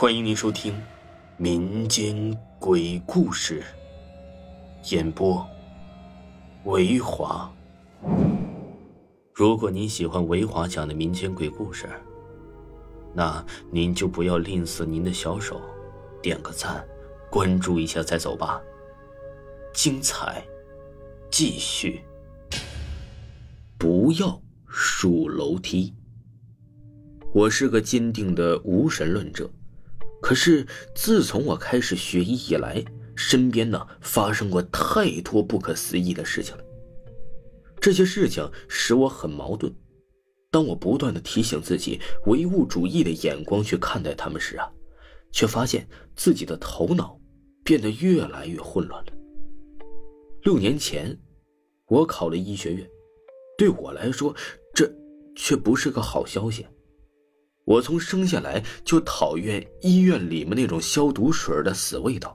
[0.00, 0.80] 欢迎您收听
[1.36, 3.64] 民间鬼故事
[4.92, 5.44] 演播，
[6.66, 7.52] 维华。
[9.34, 11.88] 如果您喜欢维华讲的民间鬼故事，
[13.12, 15.60] 那您就不要吝啬您的小手，
[16.22, 16.86] 点个赞，
[17.28, 18.62] 关注一下再走吧。
[19.74, 20.46] 精彩
[21.28, 22.04] 继续，
[23.76, 25.92] 不要数楼梯。
[27.34, 29.50] 我是个坚定的无神论者。
[30.28, 32.84] 可是，自从我开始学医以来，
[33.16, 36.62] 身边呢发生过太多不可思议的事情了。
[37.80, 39.74] 这些事情使我很矛盾。
[40.50, 44.70] 当我不断的提醒自己唯物主义的眼光去看待他们时啊，
[45.32, 47.18] 却发现自己的头脑
[47.64, 49.12] 变得越来越混乱了。
[50.42, 51.18] 六年前，
[51.86, 52.86] 我考了医学院，
[53.56, 54.36] 对我来说，
[54.74, 54.86] 这
[55.34, 56.66] 却不是个好消息。
[57.68, 62.34] 我从生下来就讨厌医院里面那种消毒水的死味道，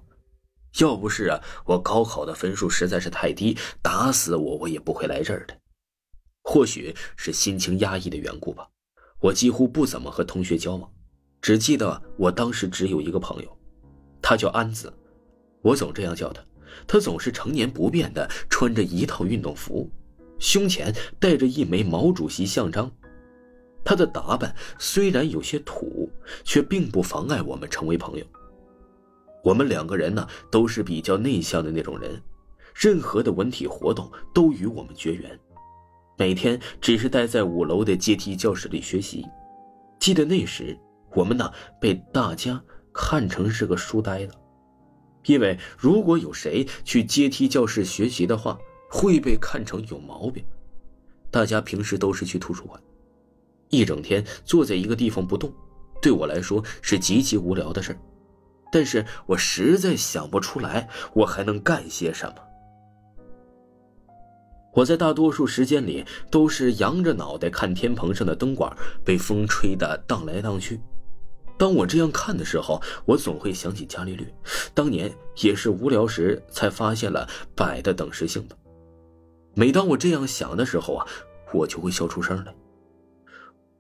[0.77, 5.57] 要不是啊，我高考的分数实在是太低，打死我我也不会来这儿的。
[6.43, 8.67] 或许是心情压抑的缘故吧，
[9.19, 10.87] 我几乎不怎么和同学交往，
[11.41, 13.57] 只记得我当时只有一个朋友，
[14.21, 14.93] 他叫安子，
[15.63, 16.45] 我总这样叫他。
[16.85, 19.89] 他总是成年不变的穿着一套运动服，
[20.37, 22.91] 胸前戴着一枚毛主席像章。
[23.83, 26.09] 他的打扮虽然有些土，
[26.43, 28.25] 却并不妨碍我们成为朋友。
[29.43, 32.21] 我们两个人呢，都是比较内向的那种人，
[32.73, 35.37] 任何的文体活动都与我们绝缘，
[36.17, 39.25] 每天只是待在五楼的阶梯教室里学习。
[39.99, 40.77] 记得那时，
[41.13, 44.33] 我们呢被大家看成是个书呆子，
[45.25, 48.57] 因为如果有谁去阶梯教室学习的话，
[48.89, 50.43] 会被看成有毛病。
[51.29, 52.81] 大家平时都是去图书馆。
[53.73, 55.51] 一整天坐在一个地方不动，
[55.99, 57.97] 对我来说是极其无聊的事
[58.71, 62.35] 但是我实在想不出来，我还能干些什么。
[64.73, 70.79] 我在大多数时间里都是扬着脑袋看天棚上的灯管被风吹得荡来荡去。
[71.57, 74.27] 当我这样看的时候，我总会想起伽利略，
[74.73, 75.11] 当年
[75.41, 78.57] 也是无聊时才发现了摆的等时性的。
[79.53, 81.07] 每当我这样想的时候啊，
[81.53, 82.53] 我就会笑出声来。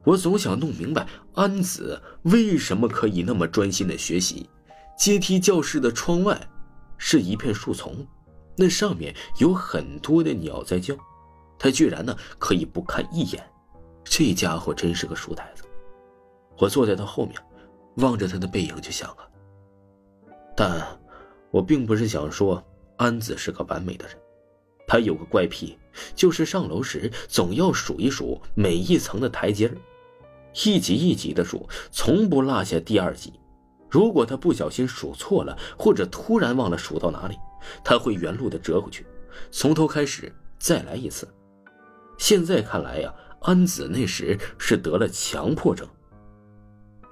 [0.03, 4.49] 我总想弄明白安子为什么可以那么专心的学习。
[4.97, 6.39] 阶梯教室的窗外
[6.97, 8.05] 是一片树丛，
[8.55, 10.95] 那上面有很多的鸟在叫，
[11.57, 13.43] 他居然呢可以不看一眼。
[14.03, 15.63] 这家伙真是个书呆子。
[16.59, 17.35] 我坐在他后面，
[17.95, 19.25] 望着他的背影就想啊。
[20.55, 20.85] 但，
[21.49, 22.63] 我并不是想说
[22.97, 24.15] 安子是个完美的人。
[24.85, 25.77] 他有个怪癖，
[26.13, 29.75] 就是上楼时总要数一数每一层的台阶儿。
[30.65, 33.33] 一级一级的数，从不落下第二级。
[33.89, 37.37] 如果他不小心数错了，或者突然忘了数到哪里，
[37.83, 39.05] 他会原路的折回去，
[39.51, 41.27] 从头开始再来一次。
[42.17, 45.87] 现在看来呀，安子那时是得了强迫症。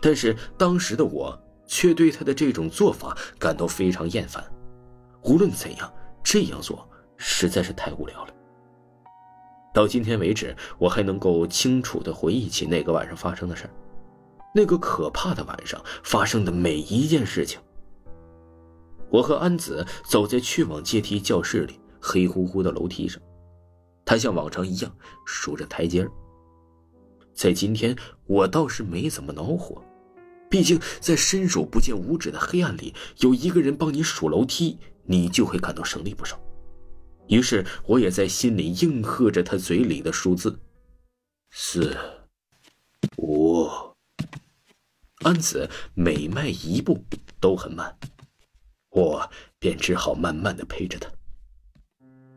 [0.01, 4.43] 但是当时的我却对他的这种做法感到非常厌烦。
[5.23, 8.33] 无论怎样，这样做实在是太无聊了。
[9.73, 13.69] 到今天为止，我还能够清楚的回忆起那个晚上发生的事
[14.53, 17.59] 那个可怕的晚上发生的每一件事情。
[19.09, 23.21] 我和安子走在去往阶梯教室里黑乎乎的楼梯上，
[24.05, 24.93] 他像往常一样
[25.25, 26.05] 数着台阶
[27.33, 27.95] 在今天，
[28.27, 29.81] 我倒是没怎么恼火，
[30.49, 36.37] 毕竟在伸手不见五指的黑暗里，有一个人帮你数楼梯，你就会感到省力不少。
[37.31, 40.59] 于是，我也在心里应和着他嘴里的数字：
[41.49, 41.97] 四、
[43.15, 43.69] 五。
[45.23, 47.01] 安子每迈一步
[47.39, 47.97] 都很慢，
[48.89, 51.09] 我便只好慢慢的陪着他。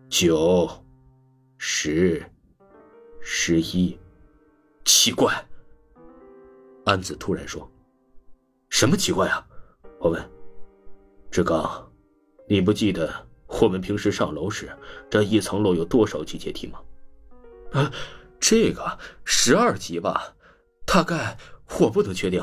[0.09, 0.71] 九、
[1.59, 2.25] 十、
[3.21, 3.99] 十一。
[4.84, 5.44] 奇怪，
[6.84, 7.69] 安子突然说
[8.71, 9.44] ：“什么奇怪啊？”
[9.99, 10.31] 我问。
[11.32, 11.90] 志刚，
[12.49, 13.26] 你不记得？
[13.46, 14.70] 我们平时上楼时，
[15.11, 16.81] 这一层楼有多少级阶梯吗？
[17.73, 17.93] 啊，
[18.41, 20.35] 这个十二级吧，
[20.87, 21.37] 大概
[21.81, 22.43] 我不能确定。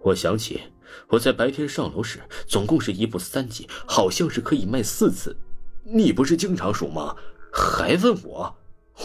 [0.00, 0.60] 我想起
[1.08, 5.36] 我在白天上楼时，总共是一步三级，好像是可以迈四次。
[5.84, 7.16] 你不是经常数吗？
[7.52, 8.56] 还问我？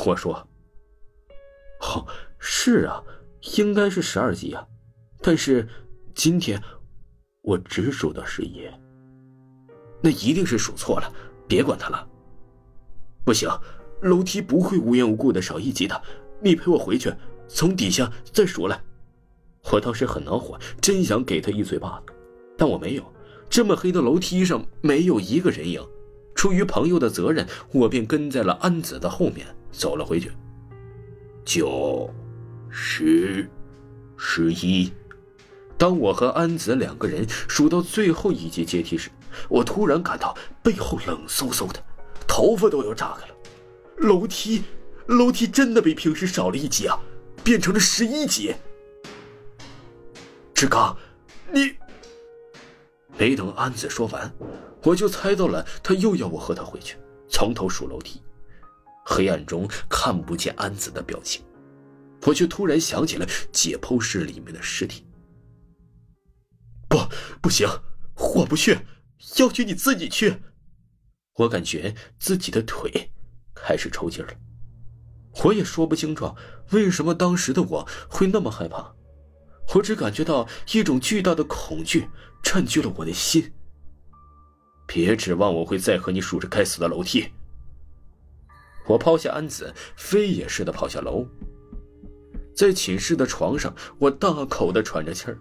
[0.05, 0.47] 我说，
[1.81, 2.07] 哦，
[2.39, 3.03] 是啊，
[3.57, 4.65] 应该是十二级啊，
[5.21, 5.67] 但是
[6.15, 6.61] 今天
[7.41, 8.69] 我只数到十一。
[10.01, 11.13] 那一定是数错了，
[11.47, 12.07] 别管他了。
[13.23, 13.49] 不行，
[14.01, 16.01] 楼梯不会无缘无故的少一级的。
[16.41, 17.13] 你陪我回去，
[17.47, 18.81] 从底下再数来。
[19.71, 22.13] 我当时很恼火，真想给他一嘴巴子，
[22.57, 23.13] 但我没有。
[23.47, 25.85] 这么黑的楼梯上没有一个人影，
[26.33, 30.31] 出于朋友的责任，我便跟在了安子的后面走了回去。
[31.45, 32.09] 九、
[32.69, 33.47] 十、
[34.17, 34.91] 十一。
[35.77, 39.09] 当我和安子两个人数到最后一节阶梯时，
[39.49, 41.83] 我突然感到背后冷飕飕的，
[42.27, 43.35] 头发都要炸开了。
[43.97, 44.63] 楼梯，
[45.07, 46.99] 楼梯真的比平时少了一级啊，
[47.43, 48.55] 变成了十一级。
[50.53, 50.97] 志刚，
[51.51, 51.75] 你……
[53.17, 54.33] 没等安子说完，
[54.83, 56.97] 我就猜到了他又要我和他回去，
[57.29, 58.21] 从头数楼梯。
[59.03, 61.43] 黑暗中看不见安子的表情，
[62.23, 65.05] 我却突然想起了解剖室里面的尸体。
[66.87, 66.97] 不，
[67.41, 67.67] 不行，
[68.15, 68.77] 我不去，
[69.37, 70.37] 要去你自己去。
[71.35, 73.11] 我感觉自己的腿
[73.55, 74.33] 开始抽筋了，
[75.43, 76.35] 我也说不清楚
[76.71, 78.93] 为什么当时的我会那么害怕，
[79.75, 82.09] 我只感觉到一种巨大的恐惧
[82.43, 83.53] 占据了我的心。
[84.85, 87.31] 别指望我会再和你数着该死的楼梯。
[88.87, 91.25] 我抛下安子，飞也似的跑下楼，
[92.53, 95.39] 在寝室的床上，我大口的喘着气儿。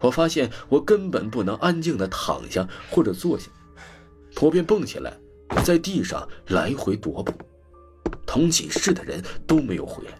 [0.00, 3.48] 我发现我根本不能安静的躺下或者坐下，
[4.40, 5.18] 我便蹦起来，
[5.64, 7.32] 在地上来回踱步。
[8.26, 10.12] 同寝室的人都没有回来，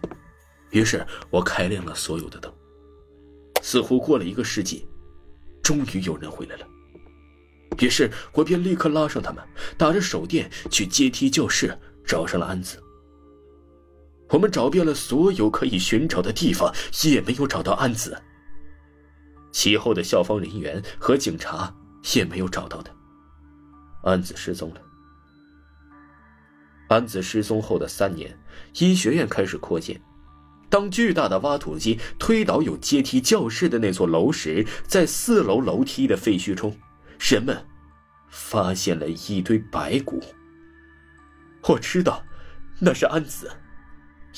[0.71, 2.51] 于是我开亮了所有的灯。
[3.61, 4.87] 似乎过了一个世纪，
[5.61, 6.67] 终于有人回来了，
[7.79, 9.43] 于是我便立刻拉上他们，
[9.77, 12.81] 打着手电去阶梯教室找上了安子。
[14.29, 16.73] 我们找遍了所有可以寻找的地方，
[17.03, 18.19] 也没有找到安子。
[19.51, 21.73] 其后的校方人员和警察
[22.15, 22.91] 也没有找到他，
[24.03, 24.81] 安子失踪了。
[26.87, 28.39] 安子失踪后的三年，
[28.79, 30.01] 医学院开始扩建。
[30.69, 36.77] 当巨大的挖土机推倒有阶梯教室的那座楼时，在四楼楼梯的废墟中，
[37.19, 37.65] 人们
[38.29, 40.21] 发现了一堆白骨。
[41.63, 42.23] 我知道，
[42.79, 43.51] 那是安子，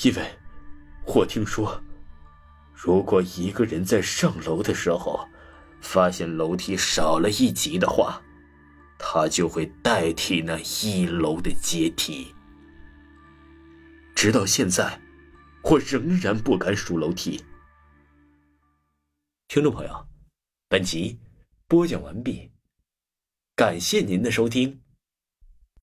[0.04, 0.22] 因为
[1.06, 1.82] 我听说。
[2.84, 5.30] 如果一个人在上楼的时候，
[5.82, 8.20] 发现楼梯少了一级的话，
[8.98, 12.34] 他就会代替那一楼的阶梯。
[14.16, 15.00] 直到现在，
[15.62, 17.40] 我仍然不敢数楼梯。
[19.48, 20.08] 听众朋友，
[20.68, 21.20] 本集
[21.68, 22.50] 播讲完毕，
[23.56, 24.82] 感谢您的收听。